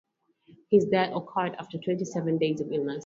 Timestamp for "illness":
2.71-2.99